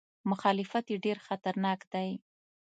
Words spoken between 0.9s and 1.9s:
یې ډېر خطرناک